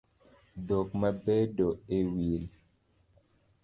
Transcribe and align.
Dhok 0.67 0.89
ma 0.99 1.09
bedo 1.23 1.67
e 1.97 1.99
wiI 2.11 2.41